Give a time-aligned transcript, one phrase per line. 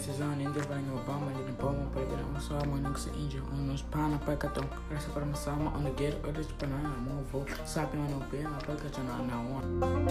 [0.00, 2.96] Gracias a un indio no Obama, ele não pode para ver uma só, mano, não
[2.96, 6.42] se índio, um nos pana, pai, Gracias graça para uma sama, on the get, olha
[6.42, 10.09] de panana, move, sabe, mano, bem, a pai, catão, na one.